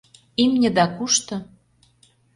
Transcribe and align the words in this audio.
ИМНЬЫДА 0.43 0.85
КУШТО? 0.95 1.35